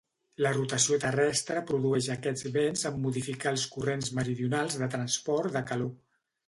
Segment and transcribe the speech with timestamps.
[0.43, 5.97] La rotació terrestre produeix aquests vents en modificar els corrents meridionals de transport de calor.